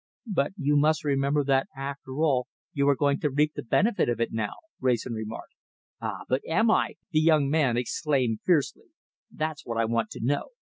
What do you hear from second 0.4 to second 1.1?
you must